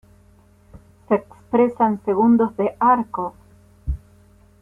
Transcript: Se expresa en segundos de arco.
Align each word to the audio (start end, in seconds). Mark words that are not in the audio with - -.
Se 1.07 1.13
expresa 1.13 1.85
en 1.85 2.03
segundos 2.03 2.57
de 2.57 2.75
arco. 2.79 3.35